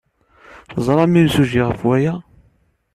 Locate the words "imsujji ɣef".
1.19-1.81